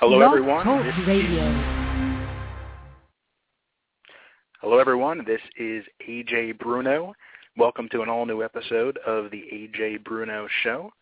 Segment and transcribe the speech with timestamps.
[0.00, 0.64] Hello, Blog everyone.
[0.64, 1.42] Talk This is- Radio.
[4.60, 5.24] Hello, everyone.
[5.24, 7.14] This is Ajay Bruno.
[7.56, 10.92] Welcome to an all-new episode of the Ajay Bruno Show.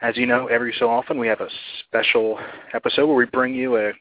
[0.00, 2.38] As you know, every so often we have a special
[2.72, 3.92] episode where we bring you a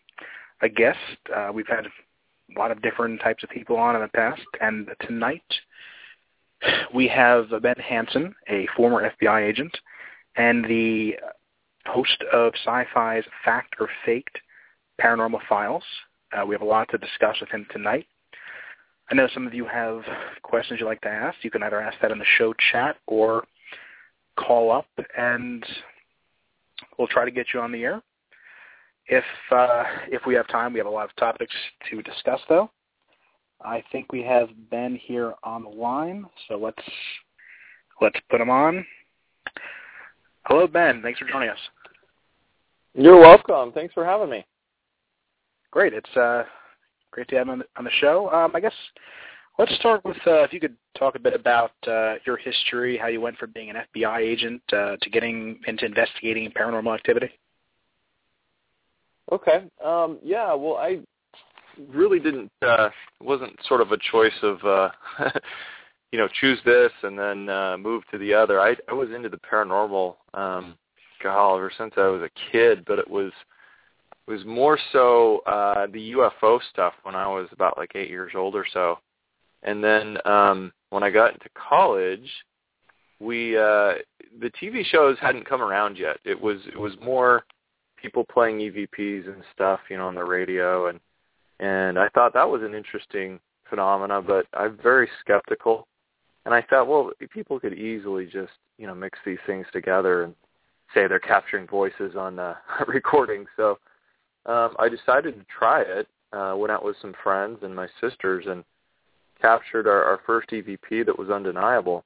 [0.62, 0.98] a guest.
[1.36, 4.90] Uh, we've had a lot of different types of people on in the past, and
[5.02, 5.44] tonight
[6.94, 9.76] we have Ben Hansen, a former FBI agent,
[10.36, 11.16] and the
[11.88, 14.38] host of SyFy's Fact or Faked
[15.02, 15.84] Paranormal Files.
[16.32, 18.06] Uh, we have a lot to discuss with him tonight.
[19.10, 20.02] I know some of you have
[20.44, 21.38] questions you'd like to ask.
[21.42, 23.46] You can either ask that in the show chat or
[24.38, 25.66] call up, and
[26.98, 28.02] we'll try to get you on the air.
[29.08, 31.54] If uh, if we have time, we have a lot of topics
[31.90, 32.70] to discuss, though.
[33.62, 36.84] I think we have Ben here on the line, so let's
[38.02, 38.86] let's put him on.
[40.46, 41.02] Hello, Ben.
[41.02, 41.58] Thanks for joining us.
[42.98, 43.72] You're welcome.
[43.74, 44.44] Thanks for having me.
[45.70, 45.94] Great.
[45.94, 46.44] It's uh,
[47.12, 48.32] great to have you on the, on the show.
[48.32, 48.74] Um, I guess
[49.60, 53.06] let's start with uh, if you could talk a bit about uh, your history, how
[53.06, 57.30] you went from being an FBI agent uh, to getting into investigating paranormal activity.
[59.32, 59.66] Okay.
[59.86, 60.56] Um, yeah.
[60.56, 61.00] Well, I
[61.90, 62.52] really didn't.
[62.64, 62.90] Uh,
[63.22, 64.90] wasn't sort of a choice of, uh,
[66.12, 68.60] you know, choose this and then uh, move to the other.
[68.60, 70.76] I, I was into the paranormal, um,
[71.28, 72.84] God, ever since I was a kid.
[72.86, 73.32] But it was
[74.28, 78.34] it was more so uh, the UFO stuff when I was about like eight years
[78.36, 79.00] old or so.
[79.64, 82.30] And then um, when I got into college,
[83.20, 83.96] we uh,
[84.40, 86.18] the TV shows hadn't come around yet.
[86.24, 87.46] It was it was more
[88.02, 91.00] people playing EVPs and stuff, you know, on the radio, and
[91.60, 93.40] and I thought that was an interesting
[93.70, 95.88] phenomena, but I'm very skeptical.
[96.46, 100.36] And I thought, well, people could easily just you know mix these things together and
[100.94, 102.56] say they're capturing voices on uh,
[102.88, 103.46] recording.
[103.56, 103.80] So
[104.46, 106.08] um, I decided to try it.
[106.34, 108.64] Uh, went out with some friends and my sisters and
[109.42, 112.04] captured our, our first EVP that was undeniable.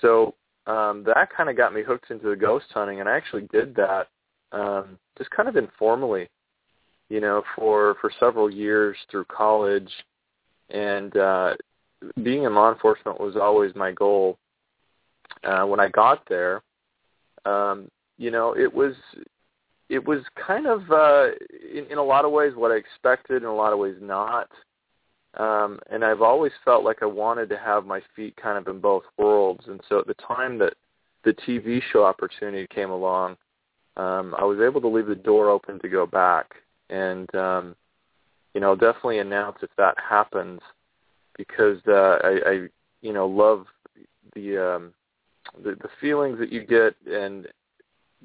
[0.00, 0.34] So
[0.66, 3.74] um, that kind of got me hooked into the ghost hunting, and I actually did
[3.76, 4.08] that
[4.52, 6.28] um, just kind of informally,
[7.08, 9.90] you know, for for several years through college,
[10.70, 11.54] and uh,
[12.22, 14.38] being in law enforcement was always my goal.
[15.42, 16.62] Uh, when I got there,
[17.44, 17.88] um,
[18.18, 18.94] you know, it was
[19.88, 21.28] it was kind of uh,
[21.72, 24.50] in, in a lot of ways what I expected, in a lot of ways not.
[25.34, 28.80] Um, and I've always felt like I wanted to have my feet kind of in
[28.80, 29.64] both worlds.
[29.66, 30.74] And so at the time that
[31.24, 33.36] the TV show opportunity came along,
[33.96, 36.54] um, I was able to leave the door open to go back.
[36.90, 37.76] And, um,
[38.54, 40.60] you know, definitely announce if that happens
[41.36, 42.68] because uh, I, I,
[43.00, 43.66] you know, love
[44.34, 44.94] the, um,
[45.62, 47.46] the the feelings that you get and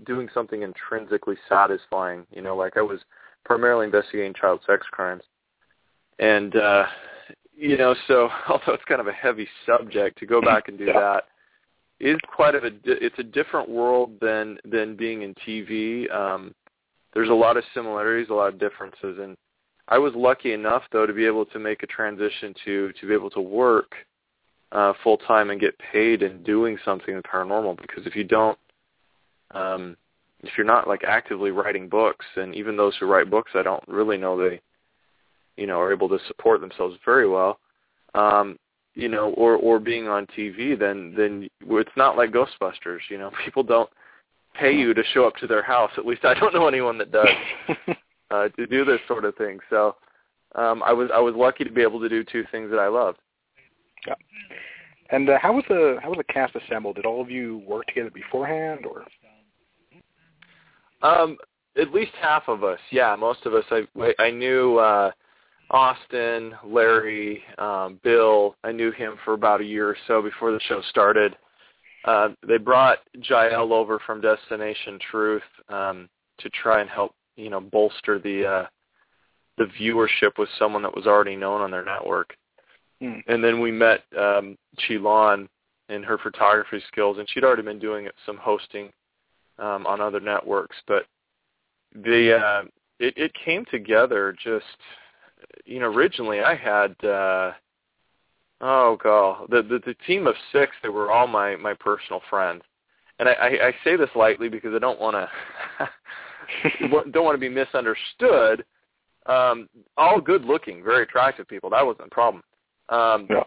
[0.05, 2.25] doing something intrinsically satisfying.
[2.31, 2.99] You know, like I was
[3.45, 5.23] primarily investigating child sex crimes
[6.19, 6.85] and uh
[7.55, 10.85] you know so although it's kind of a heavy subject to go back and do
[10.85, 10.99] Yeah.
[10.99, 11.23] that
[11.99, 16.53] is quite of a it's a different world than than being in TV um
[17.13, 19.35] there's a lot of similarities a lot of differences and
[19.89, 23.13] I was lucky enough though to be able to make a transition to to be
[23.13, 23.93] able to work
[24.71, 28.57] uh full time and get paid in doing something paranormal because if you don't
[29.53, 29.97] um
[30.41, 33.83] if you're not like actively writing books and even those who write books I don't
[33.87, 34.61] really know they
[35.57, 37.59] you know, are able to support themselves very well,
[38.15, 38.57] um,
[38.95, 42.99] you know, or or being on TV, then then it's not like Ghostbusters.
[43.09, 43.89] You know, people don't
[44.59, 45.91] pay you to show up to their house.
[45.97, 47.27] At least I don't know anyone that does
[48.31, 49.59] uh, to do this sort of thing.
[49.69, 49.95] So
[50.55, 52.87] um, I was I was lucky to be able to do two things that I
[52.87, 53.19] loved.
[54.07, 54.15] yeah.
[55.09, 56.95] And uh, how was the how was the cast assembled?
[56.95, 59.05] Did all of you work together beforehand, or
[61.03, 61.37] Um,
[61.77, 63.15] at least half of us, yeah.
[63.15, 65.11] Most of us, I I knew uh,
[65.69, 68.55] Austin, Larry, um, Bill.
[68.63, 71.35] I knew him for about a year or so before the show started.
[72.05, 76.09] Uh, they brought Jael over from Destination Truth um,
[76.39, 78.65] to try and help, you know, bolster the uh,
[79.57, 82.35] the viewership with someone that was already known on their network.
[83.01, 83.19] Hmm.
[83.27, 84.57] And then we met um,
[84.87, 85.47] Chi-Lan
[85.89, 88.91] and her photography skills, and she'd already been doing some hosting
[89.59, 90.75] um, on other networks.
[90.87, 91.05] But
[91.93, 92.63] the uh,
[92.99, 94.65] it, it came together just,
[95.65, 97.51] you know, originally I had, uh,
[98.61, 100.71] oh god, the, the the team of six.
[100.81, 102.61] They were all my my personal friends,
[103.19, 105.89] and I, I, I say this lightly because I don't want to
[107.11, 108.65] don't want to be misunderstood.
[109.25, 111.69] Um, all good looking, very attractive people.
[111.69, 112.43] That wasn't a problem.
[112.89, 113.43] Um, Yeah.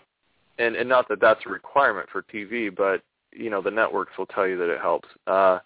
[0.59, 4.27] and and not that that's a requirement for TV, but you know the networks will
[4.27, 5.09] tell you that it helps.
[5.27, 5.59] Uh,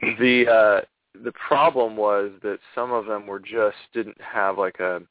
[0.00, 0.84] the uh,
[1.24, 5.02] the problem was that some of them were just didn't have like a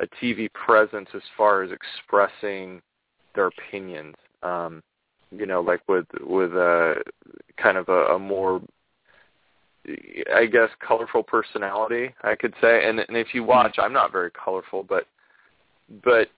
[0.00, 2.82] a TV presence as far as expressing
[3.34, 4.16] their opinions.
[4.42, 4.82] Um,
[5.30, 7.02] you know, like with with a
[7.56, 8.60] kind of a, a more
[10.34, 12.88] I guess colorful personality, I could say.
[12.88, 15.06] And and if you watch, I'm not very colorful, but
[16.02, 16.28] but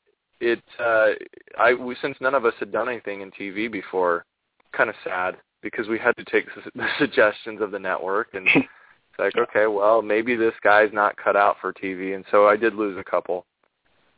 [0.40, 1.10] it uh
[1.58, 4.26] I we, since none of us had done anything in TV before,
[4.72, 9.18] kind of sad because we had to take the suggestions of the network and it's
[9.18, 12.74] like okay, well, maybe this guy's not cut out for TV and so I did
[12.74, 13.46] lose a couple.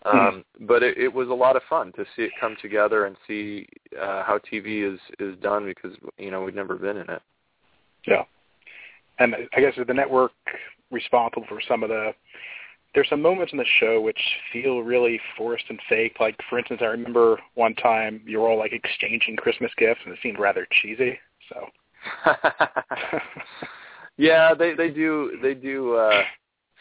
[0.05, 0.19] Hmm.
[0.19, 3.17] Um but it, it was a lot of fun to see it come together and
[3.27, 3.67] see
[4.01, 7.23] uh how TV is is done because you know we'd never been in it.
[8.07, 8.25] Yeah
[9.19, 10.33] and I guess is the network
[10.91, 12.13] responsible for some of the
[12.95, 14.21] there's some moments in the show which
[14.53, 16.19] feel really forced and fake.
[16.21, 20.15] Like for instance, I remember one time you were all like exchanging Christmas gifts, and
[20.15, 21.19] it seemed rather cheesy.
[21.49, 21.67] So.
[24.17, 26.23] yeah, they they do they do uh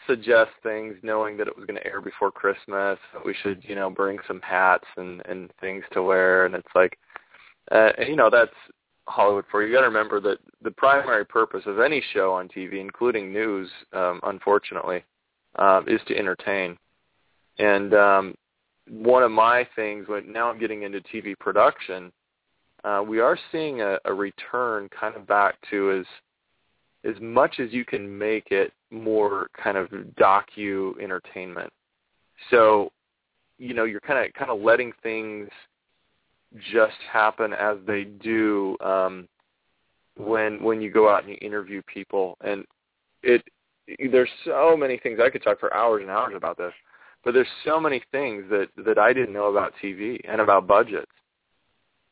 [0.06, 2.98] suggest things knowing that it was going to air before Christmas.
[3.24, 6.98] We should you know bring some hats and and things to wear, and it's like,
[7.70, 8.52] uh, you know that's
[9.06, 9.68] Hollywood for you.
[9.68, 13.70] You got to remember that the primary purpose of any show on TV, including news,
[13.92, 15.04] um, unfortunately,
[15.56, 16.76] uh, is to entertain.
[17.58, 18.34] And um,
[18.88, 22.12] one of my things, when now I'm getting into TV production,
[22.84, 26.06] uh, we are seeing a, a return kind of back to as
[27.04, 29.88] as much as you can make it more kind of
[30.18, 31.70] docu entertainment.
[32.50, 32.90] So,
[33.58, 35.48] you know, you're kind of kind of letting things
[36.72, 39.28] just happen as they do um,
[40.16, 42.36] when when you go out and you interview people.
[42.42, 42.64] And
[43.22, 43.42] it
[44.10, 46.72] there's so many things I could talk for hours and hours about this,
[47.22, 51.10] but there's so many things that that I didn't know about TV and about budgets.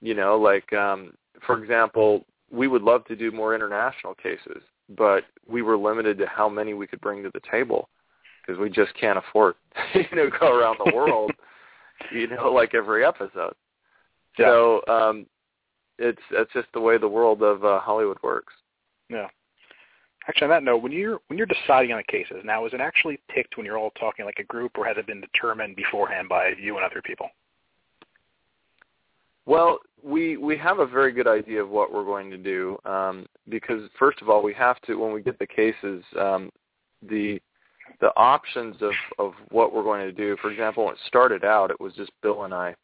[0.02, 1.14] You know, like um,
[1.46, 6.26] for example, we would love to do more international cases, but we were limited to
[6.26, 7.88] how many we could bring to the table
[8.44, 9.54] because we just can't afford
[9.94, 11.31] you know go around the world
[12.12, 13.54] you know like every episode
[14.38, 14.46] yeah.
[14.46, 15.26] So um,
[15.99, 18.52] it's it's just the way the world of uh, Hollywood works.
[19.08, 19.28] Yeah.
[20.28, 22.81] Actually, on that note, when you're when you're deciding on the cases, now is it
[22.81, 26.28] actually picked when you're all talking like a group, or has it been determined beforehand
[26.28, 27.28] by you and other people?
[29.46, 33.26] Well, we we have a very good idea of what we're going to do um,
[33.48, 36.50] because first of all, we have to when we get the cases, um,
[37.02, 37.40] the
[38.00, 40.36] the options of of what we're going to do.
[40.40, 42.74] For example, when it started out, it was just Bill and I.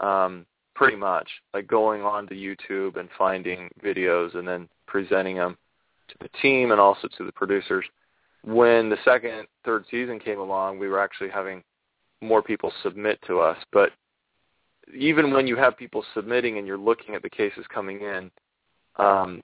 [0.00, 5.56] Um, pretty much like going on to YouTube and finding videos and then presenting them
[6.08, 7.84] to the team and also to the producers.
[8.44, 11.62] When the second, third season came along, we were actually having
[12.20, 13.56] more people submit to us.
[13.72, 13.90] But
[14.96, 18.30] even when you have people submitting and you're looking at the cases coming in,
[18.96, 19.42] um,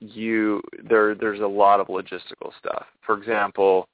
[0.00, 2.86] you there there's a lot of logistical stuff.
[3.04, 3.88] For example,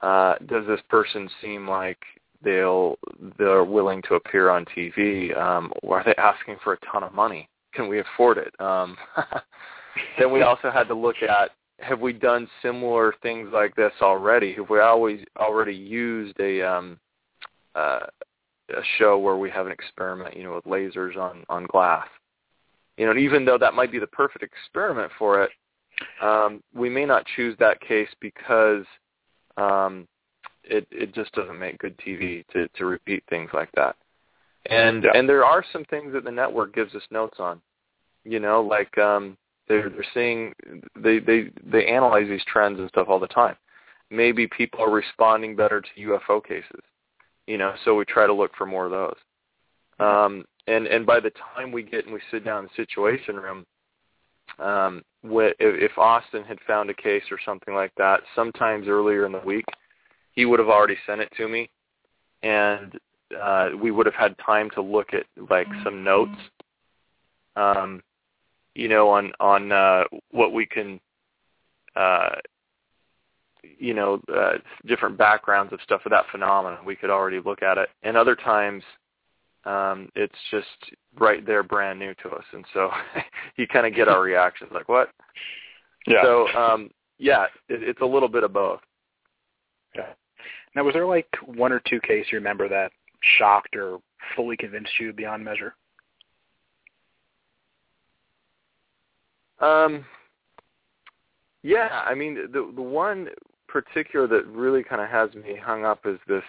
[0.00, 1.98] uh, does this person seem like
[2.42, 2.96] they'll
[3.38, 5.36] they're willing to appear on TV.
[5.36, 7.48] Um, are they asking for a ton of money?
[7.72, 8.54] Can we afford it?
[8.60, 8.96] Um,
[10.18, 11.50] then we also had to look at
[11.80, 14.52] have we done similar things like this already?
[14.54, 16.98] Have we always already used a um,
[17.74, 18.00] uh,
[18.70, 22.06] a show where we have an experiment, you know, with lasers on on glass?
[22.96, 25.50] You know, even though that might be the perfect experiment for it,
[26.22, 28.84] um, we may not choose that case because
[29.56, 30.06] um,
[30.64, 33.96] it it just doesn't make good TV to to repeat things like that.
[34.66, 35.10] And yeah.
[35.14, 37.60] and there are some things that the network gives us notes on.
[38.24, 39.36] You know, like um
[39.68, 40.54] they're they're seeing
[40.96, 43.56] they they they analyze these trends and stuff all the time.
[44.10, 46.80] Maybe people are responding better to UFO cases.
[47.46, 49.16] You know, so we try to look for more of those.
[50.00, 53.36] Um and and by the time we get and we sit down in the situation
[53.36, 53.66] room,
[54.58, 59.40] um, if Austin had found a case or something like that, sometimes earlier in the
[59.40, 59.64] week,
[60.32, 61.70] he would have already sent it to me,
[62.42, 62.98] and
[63.40, 66.38] uh, we would have had time to look at like some notes,
[67.56, 68.02] um,
[68.74, 71.00] you know, on on uh, what we can,
[71.96, 72.36] uh,
[73.78, 76.84] you know, uh, different backgrounds of stuff of that phenomenon.
[76.84, 78.82] We could already look at it, and other times
[79.64, 80.66] um, it's just
[81.18, 82.90] right there, brand new to us, and so
[83.56, 85.10] you kind of get our reactions like, "What?"
[86.06, 86.22] Yeah.
[86.22, 88.80] So um, yeah, it, it's a little bit of both.
[89.94, 90.12] Yeah.
[90.74, 92.92] Now, was there like one or two cases you remember that
[93.38, 94.00] shocked or
[94.36, 95.74] fully convinced you beyond measure?
[99.60, 100.04] Um,
[101.62, 103.28] yeah, I mean the the one
[103.74, 106.44] particular that really kind of has me hung up is this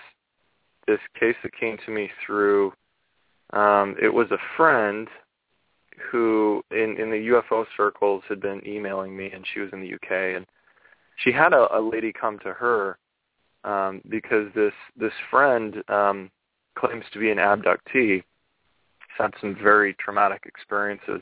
[0.86, 2.72] this case that came to me through.
[3.52, 5.08] Um, it was a friend
[6.12, 9.96] who in in the UFO circles had been emailing me, and she was in the
[9.96, 10.46] UK, and
[11.18, 13.00] she had a, a lady come to her
[13.64, 16.30] um, because this this friend um,
[16.78, 18.24] claims to be an abductee.
[19.18, 21.22] Had some very traumatic experiences,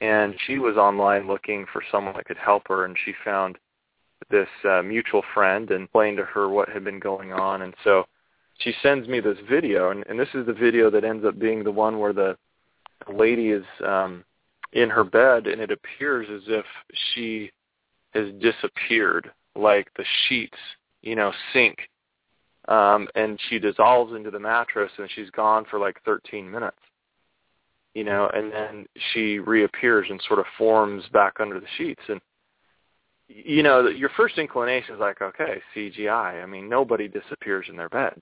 [0.00, 3.58] and she was online looking for someone that could help her, and she found
[4.30, 8.04] this uh, mutual friend and explained to her what had been going on, and so
[8.58, 11.62] she sends me this video, and, and this is the video that ends up being
[11.62, 12.36] the one where the
[13.12, 14.24] lady is um,
[14.72, 16.64] in her bed, and it appears as if
[17.12, 17.50] she
[18.14, 20.58] has disappeared, like the sheets,
[21.02, 21.88] you know, sink,
[22.68, 26.78] um, and she dissolves into the mattress, and she's gone for like 13 minutes,
[27.94, 32.20] you know, and then she reappears and sort of forms back under the sheets, and
[33.28, 36.42] you know, your first inclination is like, okay, CGI.
[36.42, 38.20] I mean, nobody disappears in their bed.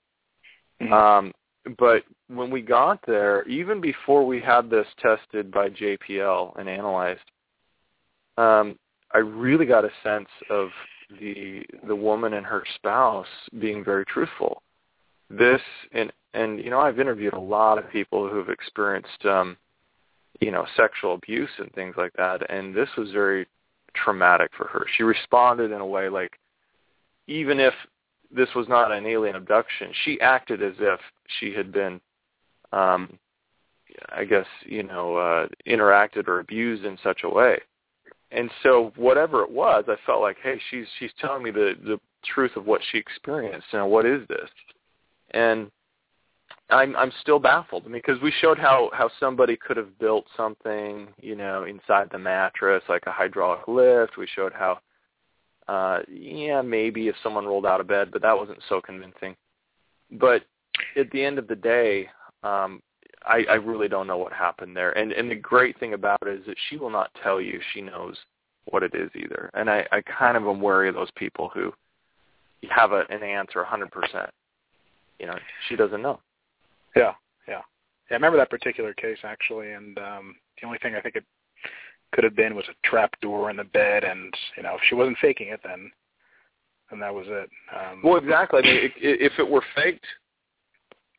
[0.81, 0.93] Mm-hmm.
[0.93, 1.33] Um,
[1.77, 7.21] but when we got there, even before we had this tested by JPL and analyzed,
[8.37, 8.77] um,
[9.13, 10.69] I really got a sense of
[11.19, 13.27] the the woman and her spouse
[13.59, 14.61] being very truthful.
[15.29, 15.61] This
[15.93, 19.57] and and you know I've interviewed a lot of people who've experienced um,
[20.39, 23.47] you know sexual abuse and things like that, and this was very
[24.03, 24.85] traumatic for her.
[24.95, 26.39] She responded in a way like
[27.27, 27.73] even if
[28.31, 30.99] this was not an alien abduction, she acted as if
[31.39, 31.99] she had been
[32.71, 33.17] um
[34.09, 37.59] I guess, you know, uh interacted or abused in such a way.
[38.31, 41.99] And so whatever it was, I felt like, hey, she's she's telling me the the
[42.25, 43.67] truth of what she experienced.
[43.73, 44.49] Now, what is this?
[45.31, 45.71] And
[46.69, 50.25] I'm I'm still baffled I mean, because we showed how how somebody could have built
[50.35, 54.17] something, you know, inside the mattress like a hydraulic lift.
[54.17, 54.79] We showed how
[55.67, 59.35] uh yeah, maybe if someone rolled out of bed, but that wasn't so convincing.
[60.11, 60.43] But
[60.97, 62.09] at the end of the day,
[62.43, 62.81] um
[63.25, 64.91] I, I really don't know what happened there.
[64.97, 67.81] And and the great thing about it is that she will not tell you she
[67.81, 68.17] knows
[68.65, 69.49] what it is either.
[69.53, 71.73] And I, I kind of am wary of those people who
[72.69, 74.29] have a, an answer 100%.
[75.19, 76.19] You know, she doesn't know.
[76.97, 77.13] Yeah,
[77.47, 77.61] yeah.
[78.09, 81.25] Yeah, I remember that particular case actually, and um, the only thing I think it
[82.13, 84.95] could have been was a trap door in the bed, and you know, if she
[84.95, 85.91] wasn't faking it, then
[86.89, 87.49] then that was it.
[87.75, 88.61] Um, well, exactly.
[88.63, 90.05] I mean, if it were faked,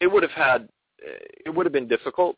[0.00, 0.68] it would have had
[0.98, 2.36] it would have been difficult.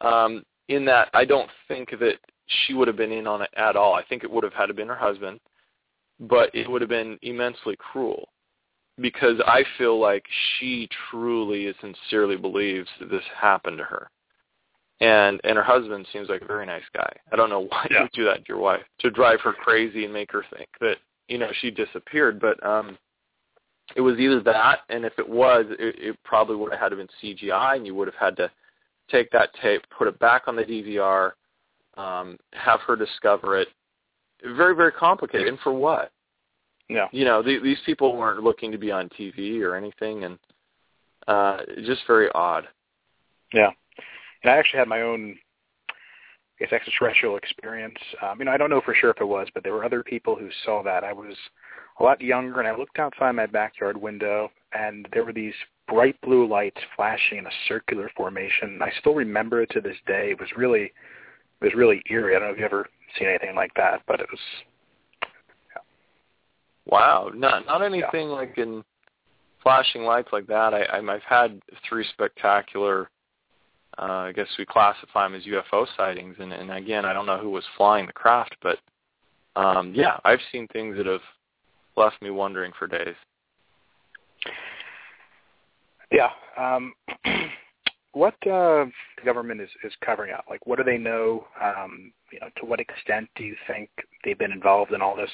[0.00, 3.76] Um, in that, I don't think that she would have been in on it at
[3.76, 3.94] all.
[3.94, 5.40] I think it would have had to been her husband,
[6.18, 8.28] but it would have been immensely cruel
[9.00, 10.24] because I feel like
[10.58, 14.10] she truly and sincerely believes that this happened to her.
[15.00, 17.10] And and her husband seems like a very nice guy.
[17.32, 17.96] I don't know why yeah.
[17.96, 20.68] you would do that to your wife to drive her crazy and make her think
[20.80, 20.96] that
[21.28, 22.40] you know she disappeared.
[22.40, 22.98] But um,
[23.96, 26.96] it was either that, and if it was, it, it probably would have had to
[26.96, 28.50] been CGI, and you would have had to
[29.10, 31.32] take that tape, put it back on the DVR,
[31.96, 33.68] um, have her discover it.
[34.42, 35.48] Very, very complicated.
[35.48, 36.12] And for what?
[36.90, 37.06] Yeah.
[37.12, 40.38] You know, the, these people weren't looking to be on TV or anything, and
[41.28, 42.66] uh, just very odd.
[43.54, 43.70] Yeah.
[44.42, 45.38] And I actually had my own,
[45.88, 47.98] I guess, extraterrestrial experience.
[48.20, 50.02] Um, you know, I don't know for sure if it was, but there were other
[50.02, 51.04] people who saw that.
[51.04, 51.34] I was
[52.00, 55.54] a lot younger, and I looked outside my backyard window, and there were these
[55.86, 58.80] bright blue lights flashing in a circular formation.
[58.82, 60.30] I still remember it to this day.
[60.30, 60.92] It was really, it
[61.64, 62.34] was really eerie.
[62.34, 64.40] I don't know if you ever seen anything like that, but it was.
[66.90, 68.34] Wow, not not anything yeah.
[68.34, 68.84] like in
[69.62, 70.74] flashing lights like that.
[70.74, 73.08] I, I I've had three spectacular.
[73.98, 77.38] Uh, I guess we classify them as UFO sightings, and, and again, I don't know
[77.38, 78.78] who was flying the craft, but
[79.56, 81.20] um, yeah, I've seen things that have
[81.96, 83.16] left me wondering for days.
[86.10, 86.30] Yeah.
[86.56, 86.94] Um,
[88.12, 90.44] what uh, the government is, is covering up?
[90.48, 91.46] Like, what do they know?
[91.62, 93.90] Um, you know, to what extent do you think
[94.24, 95.30] they've been involved in all this?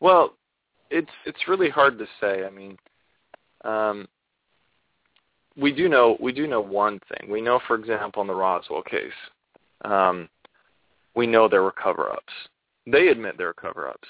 [0.00, 0.34] Well,
[0.90, 2.44] it's it's really hard to say.
[2.44, 2.76] I mean,
[3.64, 4.06] um,
[5.56, 7.30] we do know we do know one thing.
[7.30, 9.10] We know, for example, in the Roswell case,
[9.84, 10.28] um,
[11.14, 12.32] we know there were cover-ups.
[12.86, 14.08] They admit there are cover-ups.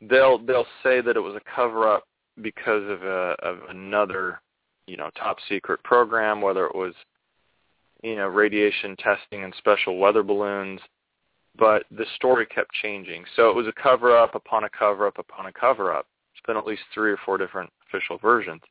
[0.00, 2.04] They'll they'll say that it was a cover-up
[2.42, 4.40] because of a of another,
[4.86, 6.94] you know, top secret program, whether it was,
[8.02, 10.80] you know, radiation testing and special weather balloons.
[11.58, 13.24] But the story kept changing.
[13.34, 16.06] So it was a cover-up upon a cover-up upon a cover-up.
[16.32, 18.62] It's been at least three or four different official versions.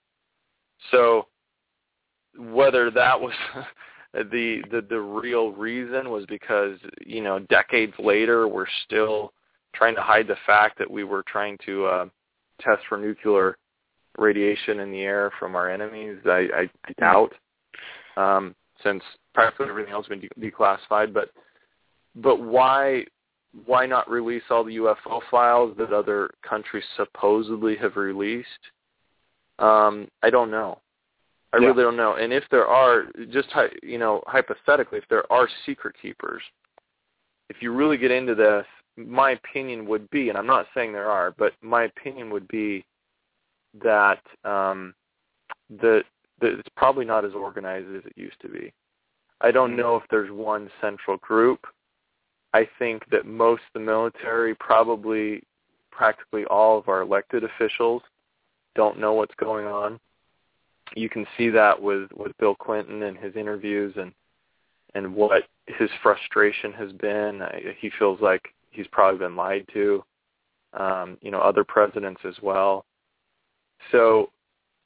[0.91, 1.27] So
[2.37, 3.33] whether that was
[4.13, 9.33] the the the real reason was because you know decades later we're still
[9.73, 12.05] trying to hide the fact that we were trying to uh,
[12.61, 13.57] test for nuclear
[14.17, 16.17] radiation in the air from our enemies.
[16.25, 17.33] I, I, doubt,
[18.15, 21.13] um, since practically everything else has been de- declassified.
[21.13, 21.31] But
[22.15, 23.05] but why
[23.65, 28.49] why not release all the UFO files that other countries supposedly have released?
[29.59, 30.81] Um, I don't know.
[31.53, 31.67] I Yeah.
[31.67, 32.15] really don't know.
[32.15, 36.43] And if there are, just you know, hypothetically, if there are secret keepers,
[37.49, 38.65] if you really get into this,
[38.97, 42.85] my opinion would be, and I'm not saying there are, but my opinion would be
[43.81, 44.93] that um,
[45.69, 46.03] that
[46.41, 48.73] that it's probably not as organized as it used to be.
[49.41, 51.65] I don't know if there's one central group.
[52.55, 55.43] I think that most the military, probably
[55.91, 58.01] practically all of our elected officials,
[58.75, 59.99] don't know what's going on.
[60.95, 64.13] You can see that with with Bill Clinton and his interviews and
[64.93, 67.41] and what his frustration has been.
[67.77, 70.01] He feels like he's probably been lied to.
[70.73, 72.85] Um, you know, other presidents as well.
[73.91, 74.29] So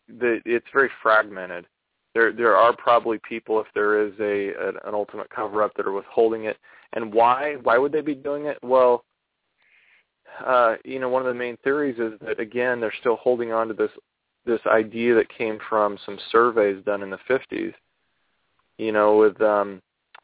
[0.07, 1.67] the, it's very fragmented.
[2.15, 4.53] There there are probably people if there is a
[4.87, 6.57] an ultimate cover up that are withholding it.
[6.93, 7.55] And why?
[7.61, 8.57] Why would they be doing it?
[8.63, 9.03] Well,
[10.45, 13.67] uh, you know, one of the main theories is that again they're still holding on
[13.67, 13.91] to this
[14.45, 17.73] this idea that came from some surveys done in the 50s.
[18.77, 19.81] You know, with um,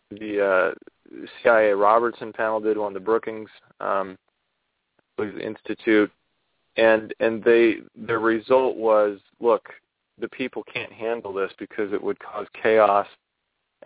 [0.09, 4.17] the uh, CIA Robertson panel did one, the Brookings um,
[5.19, 6.11] Institute,
[6.77, 9.69] and and they the result was look,
[10.19, 13.07] the people can't handle this because it would cause chaos,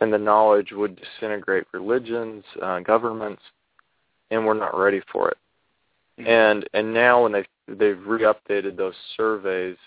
[0.01, 3.41] and the knowledge would disintegrate religions, uh, governments,
[4.31, 5.37] and we're not ready for it.
[6.25, 9.77] And and now when they they've re-updated those surveys,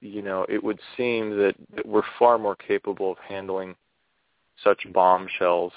[0.00, 3.74] you know, it would seem that, that we're far more capable of handling
[4.64, 5.72] such bombshells,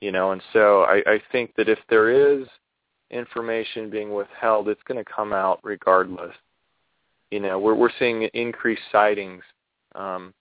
[0.00, 0.32] you know.
[0.32, 2.46] And so I, I think that if there is
[3.10, 6.34] information being withheld, it's going to come out regardless.
[7.30, 9.42] You know, we're we're seeing increased sightings,
[9.94, 10.34] um,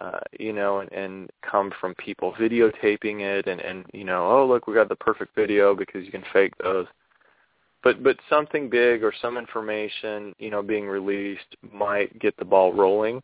[0.00, 4.46] uh, you know, and, and come from people videotaping it, and and you know, oh
[4.46, 6.86] look, we got the perfect video because you can fake those.
[7.82, 12.72] But but something big or some information you know being released might get the ball
[12.72, 13.22] rolling.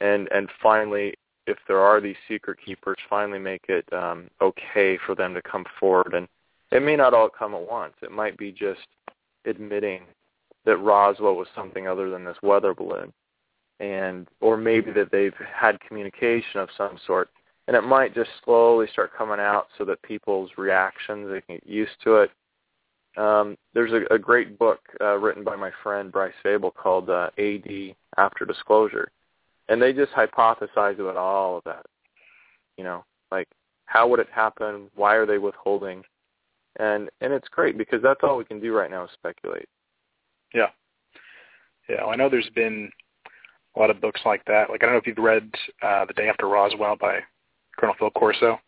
[0.00, 1.14] And and finally
[1.46, 5.64] if there are these secret keepers finally make it um okay for them to come
[5.78, 6.14] forward.
[6.14, 6.28] And
[6.70, 7.94] it may not all come at once.
[8.02, 8.86] It might be just
[9.44, 10.02] admitting
[10.64, 13.12] that Roswell was something other than this weather balloon
[13.82, 17.28] and or maybe that they've had communication of some sort
[17.68, 21.66] and it might just slowly start coming out so that people's reactions they can get
[21.66, 22.30] used to it
[23.16, 27.28] um, there's a, a great book uh, written by my friend Bryce Zabel called uh,
[27.38, 29.10] AD After Disclosure,
[29.68, 31.84] and they just hypothesize about all of that.
[32.78, 33.48] You know, like
[33.84, 34.88] how would it happen?
[34.94, 36.02] Why are they withholding?
[36.78, 39.68] And and it's great because that's all we can do right now is speculate.
[40.54, 40.68] Yeah.
[41.88, 42.90] Yeah, I know there's been
[43.74, 44.70] a lot of books like that.
[44.70, 45.50] Like I don't know if you've read
[45.82, 47.20] uh, The Day After Roswell by
[47.78, 48.58] Colonel Phil Corso.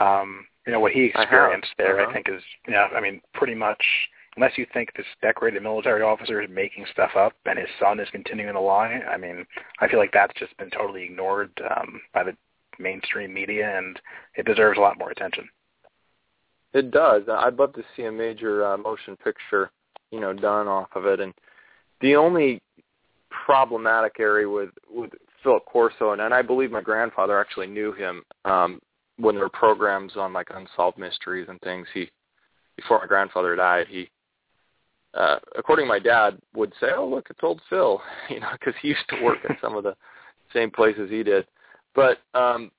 [0.00, 2.10] Um, you know what he experienced I there, uh-huh.
[2.10, 2.88] I think is yeah.
[2.94, 3.82] I mean, pretty much
[4.36, 8.08] unless you think this decorated military officer is making stuff up and his son is
[8.10, 9.00] continuing to lie.
[9.10, 9.46] I mean,
[9.80, 12.36] I feel like that's just been totally ignored um, by the
[12.78, 13.98] mainstream media, and
[14.34, 15.48] it deserves a lot more attention.
[16.74, 17.22] It does.
[17.30, 19.70] I'd love to see a major uh, motion picture,
[20.10, 21.20] you know, done off of it.
[21.20, 21.32] And
[22.02, 22.60] the only
[23.30, 25.10] problematic area with with
[25.42, 28.80] Philip Corso, and, and I believe my grandfather actually knew him um,
[29.18, 31.86] when there were programs on like unsolved mysteries and things.
[31.94, 32.10] He
[32.76, 34.10] before my grandfather died, he
[35.14, 38.74] uh, according to my dad, would say, "Oh, look, it's old Phil," you know, because
[38.82, 39.96] he used to work at some of the
[40.52, 41.46] same places he did.
[41.94, 42.70] But um,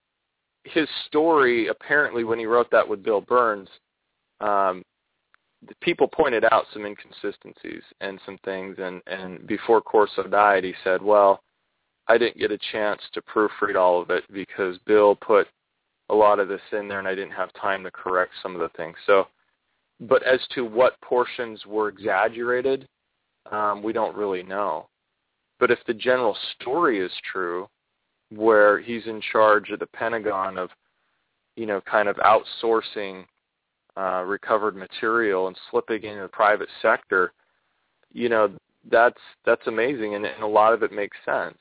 [0.64, 3.68] his story, apparently, when he wrote that with Bill Birnes,
[4.40, 4.84] um,
[5.82, 8.77] people pointed out some inconsistencies and some things.
[8.80, 11.43] And and before Corso died, he said, "Well,
[12.08, 15.47] I didn't get a chance to proofread all of it because Bill put
[16.10, 18.62] a lot of this in there, and I didn't have time to correct some of
[18.62, 19.27] the things." So
[19.99, 22.88] but as to what portions were exaggerated,
[23.51, 24.88] um, we don't really know.
[25.60, 27.67] But if the general story is true,
[28.30, 30.69] where he's in charge of the Pentagon of,
[31.56, 33.25] you know, kind of outsourcing
[33.98, 37.34] uh, recovered material and slipping into the private sector,
[38.14, 38.52] you know,
[38.90, 41.58] that's that's amazing, and, and a lot of it makes sense,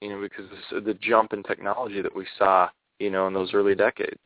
[0.00, 3.74] you know, because the jump in technology that we saw, you know, in those early
[3.74, 4.18] decades.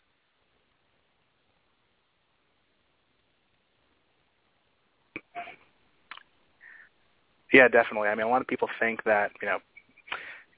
[7.53, 8.09] Yeah, definitely.
[8.09, 9.59] I mean, a lot of people think that you know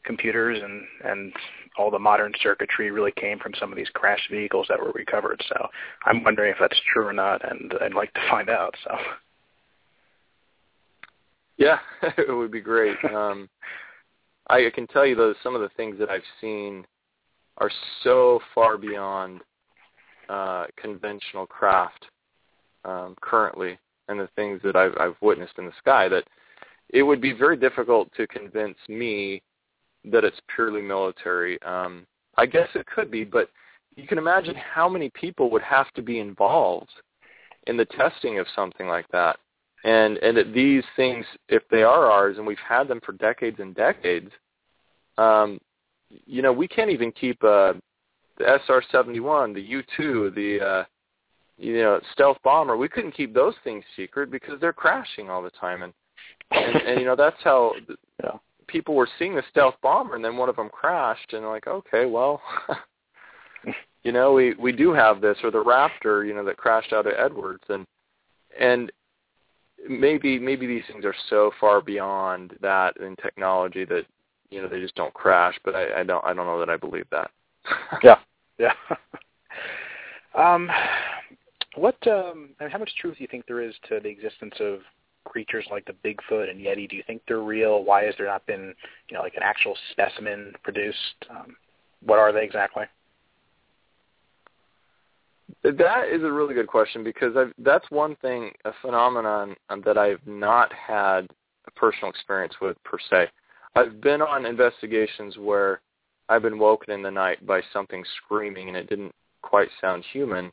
[0.04, 1.32] computers and and
[1.78, 5.42] all the modern circuitry really came from some of these crashed vehicles that were recovered.
[5.48, 5.68] So
[6.04, 8.74] I'm wondering if that's true or not, and I'd like to find out.
[8.84, 8.96] So.
[11.56, 11.78] Yeah,
[12.18, 12.96] it would be great.
[13.14, 13.48] Um,
[14.48, 16.84] I can tell you though, some of the things that I've seen
[17.58, 17.70] are
[18.02, 19.42] so far beyond
[20.28, 22.06] uh, conventional craft
[22.84, 23.78] um, currently
[24.08, 26.24] and the things that I've, I've witnessed in the sky that
[26.88, 29.42] it would be very difficult to convince me
[30.04, 31.60] that it's purely military.
[31.62, 33.50] Um, I guess it could be, but
[33.96, 36.90] you can imagine how many people would have to be involved
[37.66, 39.38] in the testing of something like that.
[39.84, 43.60] And and that these things, if they are ours, and we've had them for decades
[43.60, 44.30] and decades,
[45.16, 45.58] um,
[46.26, 47.72] you know, we can't even keep uh,
[48.36, 50.84] the SR-71, the U-2, the uh,
[51.56, 52.76] you know stealth bomber.
[52.76, 55.92] We couldn't keep those things secret because they're crashing all the time, and
[56.50, 57.72] and, and you know that's how
[58.22, 58.36] yeah.
[58.70, 62.06] People were seeing the stealth bomber, and then one of them crashed, and like, okay,
[62.06, 62.40] well,
[64.04, 67.06] you know, we we do have this, or the Raptor, you know, that crashed out
[67.06, 67.86] of Edwards, and
[68.58, 68.92] and
[69.88, 74.04] maybe maybe these things are so far beyond that in technology that
[74.50, 75.58] you know they just don't crash.
[75.64, 77.30] But I, I don't I don't know that I believe that.
[78.02, 78.18] yeah,
[78.58, 78.72] yeah.
[80.34, 80.70] um,
[81.76, 84.54] what um, I mean, how much truth do you think there is to the existence
[84.60, 84.80] of
[85.24, 86.88] creatures like the Bigfoot and Yeti?
[86.88, 87.84] Do you think they're real?
[87.84, 88.74] Why has there not been
[89.08, 91.26] you know like an actual specimen produced?
[91.30, 91.56] Um,
[92.04, 92.84] what are they exactly?
[95.62, 99.54] That is a really good question because I've, that's one thing, a phenomenon
[99.84, 101.28] that I've not had
[101.66, 103.28] a personal experience with per se.
[103.76, 105.80] I've been on investigations where
[106.28, 110.50] I've been woken in the night by something screaming and it didn't quite sound human,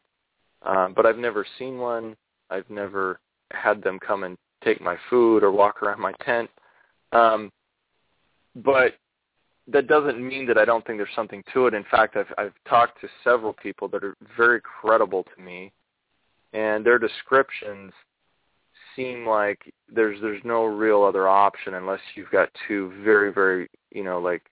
[0.64, 2.16] um, but I've never seen one.
[2.50, 3.20] I've never
[3.52, 6.50] had them come and take my food or walk around my tent.
[7.12, 7.52] Um,
[8.56, 8.94] but
[9.68, 11.74] that doesn't mean that I don't think there's something to it.
[11.74, 15.72] In fact, I've I've talked to several people that are very credible to me,
[16.54, 17.92] and their descriptions
[18.96, 24.04] seem like there's there's no real other option unless you've got two very very you
[24.04, 24.44] know like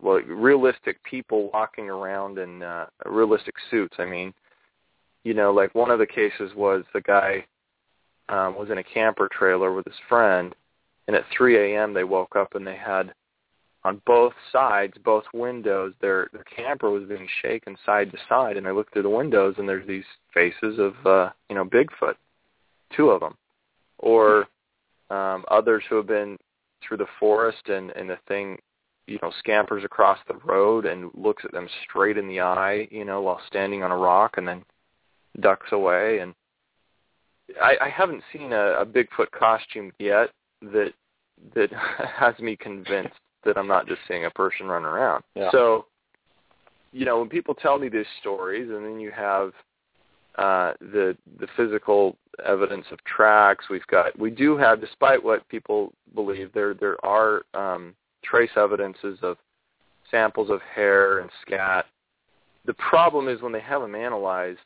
[0.00, 3.96] well realistic people walking around in uh, realistic suits.
[3.98, 4.32] I mean,
[5.24, 7.44] you know, like one of the cases was the guy
[8.28, 10.54] um, was in a camper trailer with his friend,
[11.06, 11.94] and at 3 a.m.
[11.94, 13.12] they woke up and they had
[13.86, 18.66] on both sides, both windows, their their camper was being shaken side to side, and
[18.66, 22.16] I looked through the windows, and there's these faces of uh, you know Bigfoot,
[22.96, 23.36] two of them,
[23.98, 24.48] or
[25.10, 26.36] um, others who have been
[26.82, 28.58] through the forest, and and the thing,
[29.06, 33.04] you know, scampers across the road and looks at them straight in the eye, you
[33.04, 34.64] know, while standing on a rock, and then
[35.38, 36.34] ducks away, and
[37.62, 40.30] I, I haven't seen a, a Bigfoot costume yet
[40.62, 40.92] that
[41.54, 41.70] that
[42.18, 45.22] has me convinced that I'm not just seeing a person run around.
[45.34, 45.50] Yeah.
[45.52, 45.86] So,
[46.92, 49.52] you know, when people tell me these stories, and then you have
[50.36, 55.92] uh, the the physical evidence of tracks, we've got we do have, despite what people
[56.14, 59.36] believe, there there are um, trace evidences of
[60.10, 61.86] samples of hair and scat.
[62.66, 64.58] The problem is when they have them analyzed,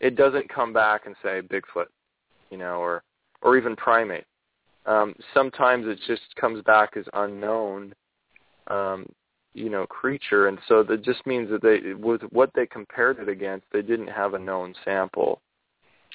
[0.00, 1.86] it doesn't come back and say Bigfoot,
[2.54, 3.02] you know, or
[3.42, 4.26] or even primate.
[4.86, 7.92] Um, sometimes it just comes back as unknown,
[8.68, 9.06] um,
[9.54, 13.28] you know, creature, and so that just means that they, with what they compared it
[13.28, 15.40] against, they didn't have a known sample.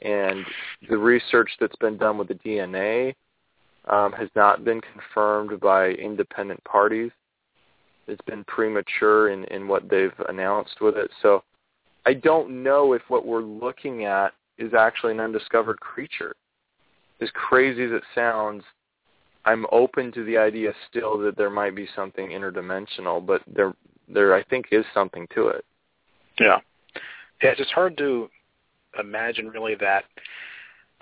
[0.01, 0.45] And
[0.89, 3.15] the research that's been done with the DNA
[3.89, 7.11] um, has not been confirmed by independent parties.
[8.07, 11.11] It's been premature in, in what they've announced with it.
[11.21, 11.43] So
[12.05, 16.35] I don't know if what we're looking at is actually an undiscovered creature.
[17.21, 18.63] As crazy as it sounds,
[19.45, 23.73] I'm open to the idea still that there might be something interdimensional, but there
[24.07, 25.63] there I think is something to it.
[26.39, 26.59] Yeah.
[27.41, 28.29] Yeah, it's just hard to
[28.99, 30.03] imagine really that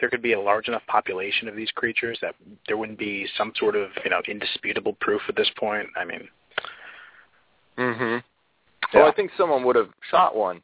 [0.00, 2.34] there could be a large enough population of these creatures that
[2.66, 5.88] there wouldn't be some sort of, you know, indisputable proof at this point.
[5.96, 6.28] I mean
[7.76, 8.22] Mhm.
[8.92, 9.00] Yeah.
[9.00, 10.62] Well, I think someone would have shot one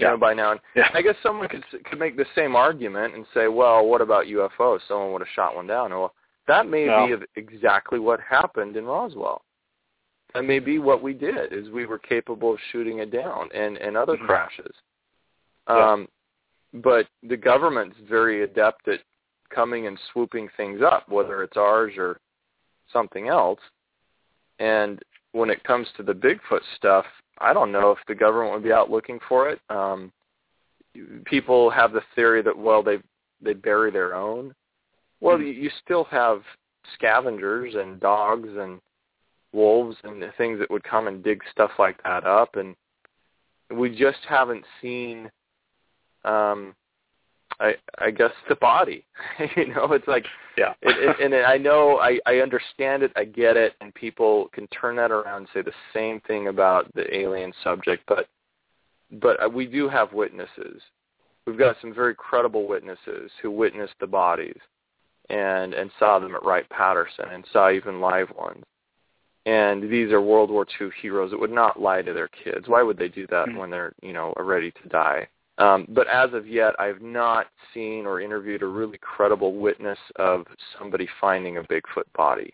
[0.00, 0.12] you yeah.
[0.12, 0.52] know, by now.
[0.52, 0.88] And yeah.
[0.94, 4.80] I guess someone could could make the same argument and say, well, what about UFOs?
[4.88, 5.90] Someone would have shot one down.
[5.90, 6.14] Well,
[6.48, 7.06] that may no.
[7.06, 9.42] be exactly what happened in Roswell.
[10.34, 13.76] That may be what we did, is we were capable of shooting it down and,
[13.78, 14.26] and other mm-hmm.
[14.26, 14.74] crashes.
[15.68, 15.92] Yeah.
[15.92, 16.08] Um,
[16.72, 19.00] but the government's very adept at
[19.52, 22.20] coming and swooping things up, whether it's ours or
[22.92, 23.58] something else.
[24.60, 25.00] And
[25.32, 27.06] when it comes to the Bigfoot stuff,
[27.40, 29.60] I don't know if the government would be out looking for it.
[29.70, 30.12] Um,
[31.24, 32.98] people have the theory that well they
[33.40, 34.54] they bury their own.
[35.20, 35.46] Well, mm-hmm.
[35.46, 36.42] you, you still have
[36.94, 38.80] scavengers and dogs and
[39.52, 42.74] wolves and the things that would come and dig stuff like that up, and
[43.70, 45.30] we just haven't seen.
[46.24, 46.74] Um,
[47.60, 49.04] I I guess the body.
[49.56, 50.74] you know, it's like yeah.
[50.82, 54.66] it, it, and I know I I understand it, I get it, and people can
[54.68, 58.28] turn that around and say the same thing about the alien subject, but
[59.12, 60.80] but uh, we do have witnesses,
[61.46, 64.58] we've got some very credible witnesses who witnessed the bodies
[65.28, 68.64] and and saw them at Wright Patterson and saw even live ones.
[69.46, 72.68] And these are World War II heroes that would not lie to their kids.
[72.68, 73.56] Why would they do that Mhm.
[73.56, 75.28] when they're you know ready to die?
[75.60, 80.46] Um, but as of yet, I've not seen or interviewed a really credible witness of
[80.78, 82.52] somebody finding a Bigfoot body.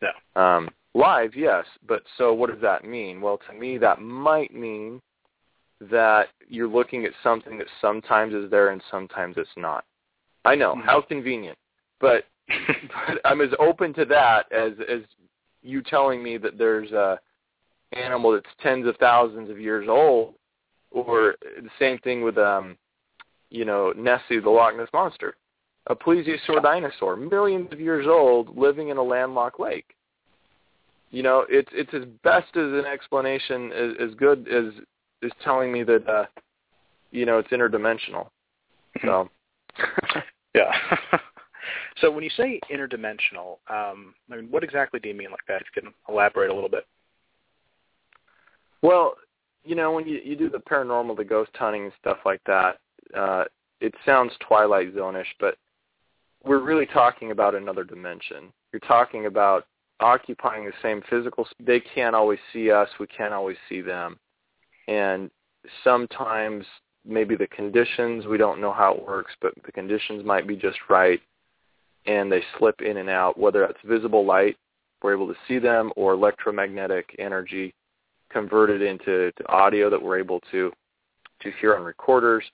[0.00, 0.40] No.
[0.42, 3.20] Um, live, yes, but so what does that mean?
[3.20, 5.02] Well, to me, that might mean
[5.82, 9.84] that you're looking at something that sometimes is there and sometimes it's not.
[10.46, 10.82] I know Mhm.
[10.82, 11.58] how convenient,
[12.00, 15.02] but but I'm as open to that as as
[15.62, 17.20] you telling me that there's a
[17.92, 20.34] animal that's tens of thousands of years old,
[20.90, 22.76] or the same thing with um,
[23.50, 25.36] you know Nessie the Loch Ness monster,
[25.86, 29.94] a plesiosaur dinosaur, millions of years old, living in a landlocked lake.
[31.10, 34.72] You know, it's it's as best as an explanation as, as good as
[35.22, 36.26] is telling me that uh,
[37.10, 38.28] you know it's interdimensional.
[39.04, 39.28] So.
[40.54, 40.72] yeah.
[41.98, 45.60] so when you say interdimensional, um, I mean, what exactly do you mean like that?
[45.60, 46.86] If you can elaborate a little bit.
[48.82, 49.14] Well,
[49.64, 52.78] you know, when you you do the paranormal, the ghost hunting and stuff like that,
[53.16, 53.44] uh,
[53.80, 55.56] it sounds Twilight Zone-ish, but
[56.44, 58.52] we're really talking about another dimension.
[58.72, 59.66] You're talking about
[60.00, 61.46] occupying the same physical.
[61.58, 62.88] They can't always see us.
[62.98, 64.18] We can't always see them,
[64.88, 65.30] and
[65.84, 66.64] sometimes
[67.04, 70.78] maybe the conditions we don't know how it works, but the conditions might be just
[70.88, 71.20] right,
[72.06, 73.38] and they slip in and out.
[73.38, 74.56] Whether it's visible light,
[75.02, 77.74] we're able to see them, or electromagnetic energy
[78.30, 80.72] converted into audio that we're able to
[81.42, 82.44] to hear on recorders.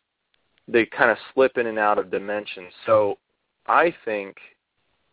[0.68, 2.72] They kind of slip in and out of dimensions.
[2.86, 3.18] So
[3.66, 4.36] I think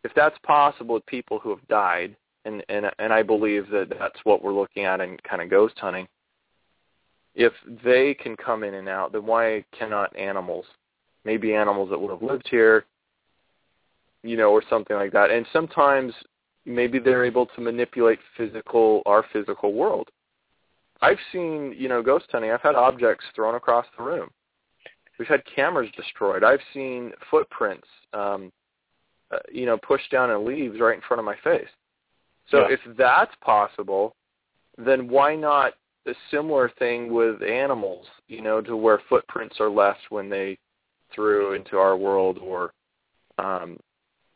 [0.04, 4.20] if that's possible with people who have died, and and and I believe that that's
[4.24, 6.08] what we're looking at in kind of ghost hunting.
[7.36, 10.66] If they can come in and out, then why cannot animals?
[11.26, 12.86] Maybe animals that would have lived here,
[14.22, 15.32] you know, or something like that.
[15.32, 16.14] And sometimes
[16.66, 20.10] maybe they're able to manipulate physical our physical world.
[21.04, 22.52] I've seen, you know, ghost hunting.
[22.52, 24.30] I've had objects thrown across the room.
[25.20, 26.44] We've had cameras destroyed.
[26.44, 28.52] I've seen footprints, um,
[29.32, 31.70] uh, you know, pushed down in leaves right in front of my face.
[32.50, 32.74] So Yeah.
[32.74, 34.16] if that's possible,
[34.78, 38.08] then why not a similar thing with animals?
[38.28, 40.58] You know, to where footprints are left when they
[41.12, 42.74] threw into our world, or,
[43.38, 43.80] um,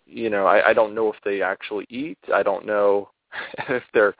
[0.06, 2.19] you know, I, I don't know if they actually eat.
[2.34, 3.10] I don't know
[3.69, 4.15] if they're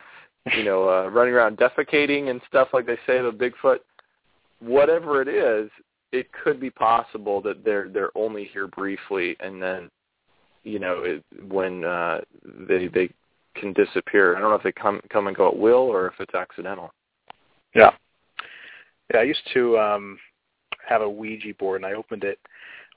[0.55, 3.79] you know, uh, running around defecating and stuff like they say the Bigfoot.
[4.60, 5.69] Whatever it is,
[6.12, 9.89] it could be possible that they're they're only here briefly, and then,
[10.63, 12.21] you know, it, when uh,
[12.67, 13.10] they they
[13.55, 14.36] can disappear.
[14.36, 16.91] I don't know if they come come and go at will or if it's accidental.
[17.75, 17.91] Yeah.
[19.13, 20.17] Yeah, I used to um
[20.88, 22.39] have a Ouija board and I opened it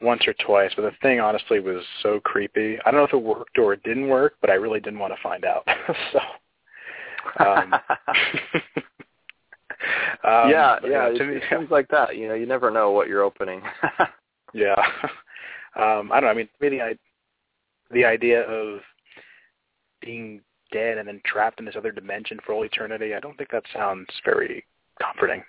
[0.00, 2.78] once or twice, but the thing honestly was so creepy.
[2.84, 5.12] I don't know if it worked or it didn't work, but I really didn't want
[5.14, 5.66] to find out.
[6.12, 6.20] so
[7.38, 7.74] um,
[10.24, 12.16] um yeah, yeah, to it, me, it seems like that.
[12.16, 13.62] You know, you never know what you're opening.
[14.54, 14.74] yeah.
[15.76, 16.28] Um, I don't know.
[16.30, 16.98] I mean, to me, the, i-
[17.92, 18.80] the idea of
[20.00, 20.40] being
[20.72, 23.64] dead and then trapped in this other dimension for all eternity, I don't think that
[23.72, 24.64] sounds very
[25.00, 25.42] comforting.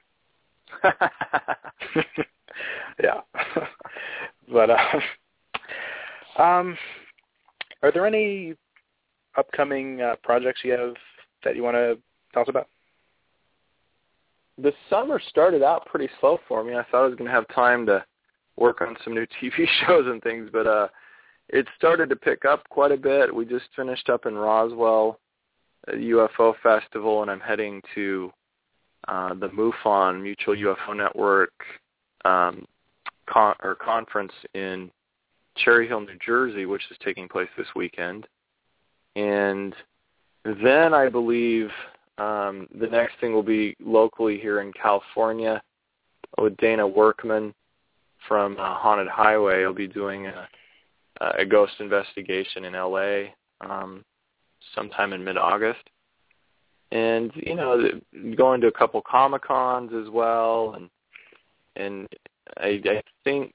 [3.04, 3.22] yeah.
[4.52, 5.00] but uh,
[6.42, 6.78] um,
[7.84, 8.56] are there any
[9.38, 10.96] upcoming uh, projects you have
[11.44, 11.98] that you want to
[12.34, 12.68] tell us about?
[14.62, 16.76] the summer started out pretty slow for me.
[16.76, 18.04] I thought I was going to have time to
[18.58, 20.88] work on some new TV shows and things, but uh
[21.50, 23.34] it started to pick up quite a bit.
[23.34, 25.20] We just finished up in Roswell,
[25.90, 28.32] a UFO festival, and I'm heading to
[29.08, 31.54] uh the MUFON Mutual UFO Network
[32.26, 32.66] um
[33.28, 34.92] con- or conference in
[35.58, 38.28] Cherry Hill, New Jersey, which is taking place this weekend.
[39.16, 39.76] And
[40.44, 41.70] then I believe
[42.18, 45.62] um, the next thing will be locally here in California
[46.38, 47.54] with Dana Workman
[48.28, 49.60] from uh, Haunted Highway.
[49.60, 50.48] He'll be doing a,
[51.40, 54.04] a ghost investigation in LA um,
[54.76, 55.82] sometime in mid-August.
[56.92, 57.90] And you know,
[58.36, 60.90] going to a couple Comic Cons as well, and
[61.78, 62.08] and
[62.58, 63.54] I, I think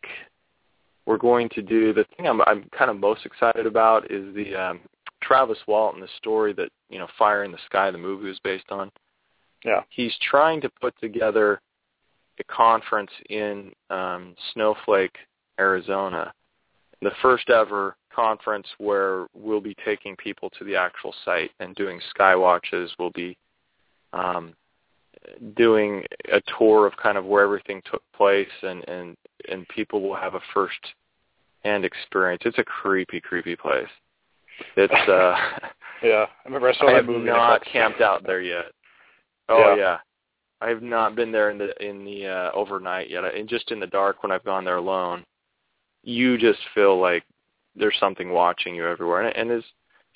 [1.04, 4.54] we're going to do the thing I'm I'm kind of most excited about is the
[4.54, 4.80] um,
[5.26, 8.70] Travis Walton, the story that you know Fire in the Sky, the movie was based
[8.70, 8.90] on.
[9.64, 9.82] Yeah.
[9.88, 11.60] He's trying to put together
[12.38, 15.16] a conference in um, Snowflake,
[15.58, 16.32] Arizona,
[17.02, 22.00] the first ever conference where we'll be taking people to the actual site and doing
[22.10, 22.90] sky watches.
[22.98, 23.36] We'll be
[24.12, 24.54] um,
[25.56, 29.16] doing a tour of kind of where everything took place, and and
[29.50, 30.78] and people will have a first
[31.64, 32.42] hand experience.
[32.44, 33.88] It's a creepy, creepy place.
[34.76, 35.36] It's uh
[36.02, 36.26] yeah.
[36.28, 37.26] I remember I saw I that have movie.
[37.26, 38.66] not camped out there yet.
[39.48, 39.76] Oh Yeah.
[39.76, 39.96] yeah.
[40.60, 43.24] I have not been there in the in the uh overnight yet.
[43.24, 45.24] And just in the dark when I've gone there alone,
[46.02, 47.24] you just feel like
[47.74, 49.22] there's something watching you everywhere.
[49.22, 49.66] And, and it's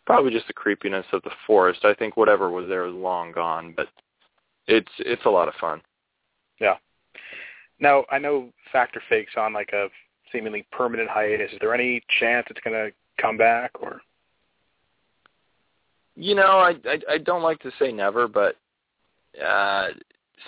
[0.07, 1.85] probably just the creepiness of the forest.
[1.85, 3.89] I think whatever was there was long gone, but
[4.67, 5.83] it's it's a lot of fun.
[6.61, 6.77] Yeah.
[7.79, 9.89] Now I know Fact or Faked's on like a
[10.33, 11.53] seemingly permanent hiatus.
[11.53, 14.01] Is there any chance it's going to come back or?
[16.21, 18.57] You know, I, I I don't like to say never, but
[19.43, 19.89] uh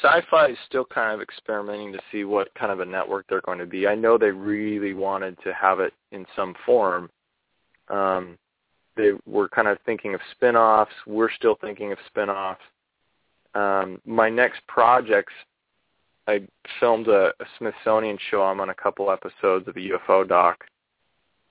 [0.02, 3.58] SyFy is still kind of experimenting to see what kind of a network they're going
[3.58, 3.86] to be.
[3.86, 7.08] I know they really wanted to have it in some form.
[7.88, 8.36] Um
[8.96, 10.92] they were kind of thinking of spin-offs.
[11.06, 12.60] We're still thinking of spin-offs.
[13.54, 15.32] Um my next projects
[16.28, 16.42] I
[16.80, 18.42] filmed a, a Smithsonian show.
[18.42, 20.64] I'm on a couple episodes of a UFO doc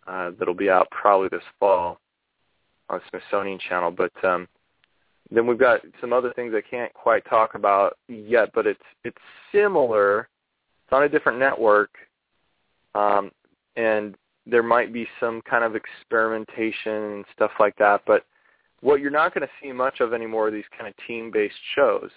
[0.05, 1.99] uh, that'll be out probably this fall
[2.91, 3.91] on Smithsonian Channel.
[3.91, 4.47] But um,
[5.31, 9.17] then we've got some other things I can't quite talk about yet, but it's it's
[9.51, 10.27] similar.
[10.83, 11.91] It's on a different network,
[12.93, 13.31] um,
[13.77, 18.01] and there might be some kind of experimentation and stuff like that.
[18.05, 18.25] But
[18.81, 22.09] what you're not going to see much of anymore are these kind of team-based shows.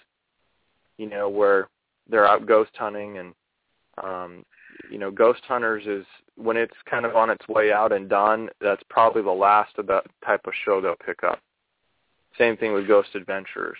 [0.97, 1.69] You know, where
[2.09, 3.33] they're out ghost hunting and
[4.03, 4.43] um
[4.91, 8.49] you know ghost hunters is when it's kind of on its way out and done
[8.61, 11.39] that's probably the last of that type of show they'll pick up
[12.37, 13.77] same thing with ghost Adventures.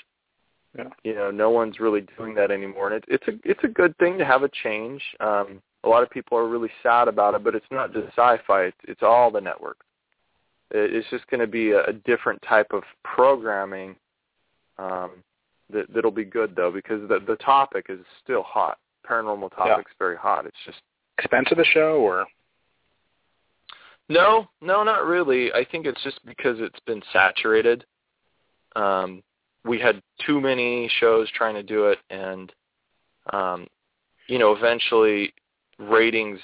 [0.78, 0.90] Yeah.
[1.04, 3.98] you know no one's really doing that anymore and it, it's a it's a good
[3.98, 7.44] thing to have a change um a lot of people are really sad about it
[7.44, 9.86] but it's not just SyFy it's, it's all the networks
[10.72, 13.96] it, it's just going to be a, a different type of programming
[14.78, 15.12] um
[15.72, 18.78] that that'll be good though because the the topic is still hot.
[19.10, 20.46] Paranormal topic's very hot.
[20.46, 20.80] It's just
[21.18, 22.26] Expensive the show or?
[24.10, 25.52] no, no, not really.
[25.54, 27.86] I think it's just because it's been saturated.
[28.76, 29.24] Um,
[29.64, 32.52] we had too many shows trying to do it, and
[33.32, 33.68] um,
[34.28, 35.34] you know, eventually
[35.80, 36.40] ratings,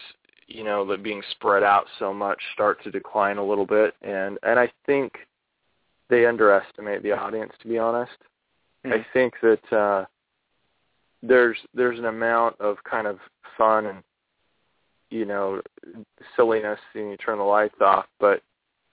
[0.47, 4.39] you know, that being spread out so much start to decline a little bit, and
[4.43, 5.13] and I think
[6.09, 7.51] they underestimate the audience.
[7.61, 8.11] To be honest,
[8.83, 8.93] Hmm.
[8.93, 10.05] I think that uh,
[11.21, 13.19] there's there's an amount of kind of
[13.57, 14.03] fun and
[15.09, 15.61] you know
[16.35, 18.41] silliness and you turn the lights off, but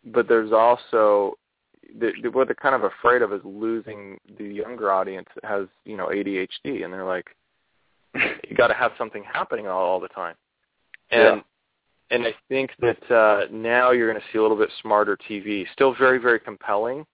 [0.05, 1.37] but there's also
[1.99, 5.67] the, the, what they're kind of afraid of is losing the younger audience that has
[5.85, 7.27] you know ADHD, and they're like,
[8.15, 10.35] you got to have something happening all, all the time,
[11.11, 11.41] and Yeah.
[12.11, 15.65] and I think that uh, now you're going to see a little bit smarter TV,
[15.73, 17.07] still very very compelling,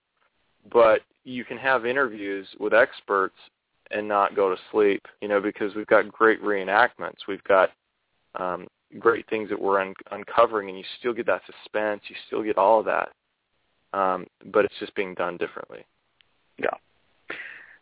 [0.72, 3.36] but you can have interviews with experts
[3.90, 7.70] and not go to sleep, you know, because we've got great reenactments, we've got
[8.34, 8.66] um,
[8.98, 12.58] great things that we're un- uncovering, and you still get that suspense, you still get
[12.58, 13.10] all of that,
[13.92, 15.84] um, but it's just being done differently.
[16.58, 16.74] Yeah.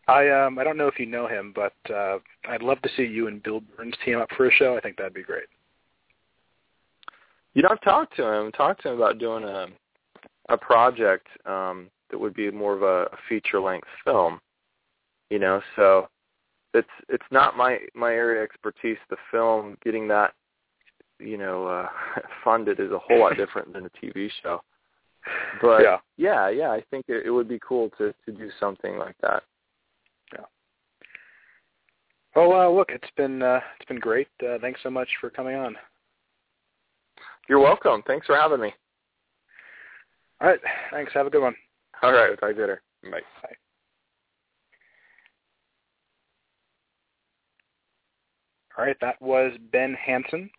[0.07, 3.03] I um I don't know if you know him, but uh I'd love to see
[3.03, 4.75] you and Bill Birnes team up for a show.
[4.75, 5.45] I think that'd be great.
[7.53, 9.67] You know, I've talked to him, talked to him about doing a
[10.49, 14.41] a project um, that would be more of a, a feature length film.
[15.33, 16.07] You know, so
[16.75, 18.99] it's it's not my my area of expertise.
[19.09, 20.33] The film, getting that,
[21.17, 21.87] you know, uh,
[22.43, 24.61] funded is a whole lot different than a TV show.
[25.59, 25.97] But yeah.
[26.17, 29.41] yeah, yeah, I think it, it would be cool to to do something like that.
[30.33, 30.45] Yeah.
[32.35, 34.27] Well, uh, look, it's been uh, it's been great.
[34.39, 35.75] Uh, thanks so much for coming on.
[37.49, 38.03] You're welcome.
[38.05, 38.71] Thanks for having me.
[40.41, 40.59] All right,
[40.91, 41.11] thanks.
[41.15, 41.55] Have a good one.
[42.03, 42.83] All right, talk later.
[43.01, 43.21] Bye.
[43.41, 43.55] Bye.
[48.77, 50.49] All right, that was Ben Hansen.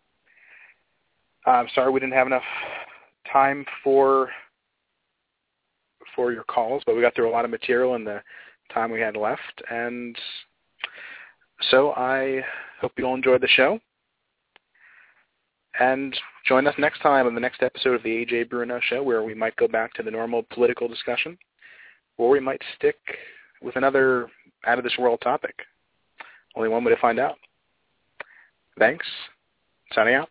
[1.45, 2.43] I'm sorry we didn't have enough
[3.31, 4.29] time for
[6.15, 8.21] for your calls, but we got through a lot of material in the
[8.73, 10.17] time we had left, and
[11.71, 12.41] so I
[12.79, 13.79] hope you all enjoyed the show.
[15.77, 16.15] And
[16.45, 19.33] join us next time on the next episode of the Ajay Bruno Show, where we
[19.33, 21.37] might go back to the normal political discussion,
[22.17, 22.95] or we might stick
[23.61, 24.29] with another
[24.65, 25.55] out of this world topic.
[26.55, 27.35] Only one way to find out.
[28.77, 29.05] Thanks.
[29.93, 30.29] Signing out.